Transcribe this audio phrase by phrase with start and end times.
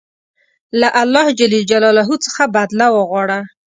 [0.79, 1.39] له الله ج
[2.25, 3.39] څخه بدله وغواړه.